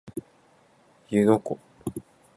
[1.09, 1.59] 湯ノ湖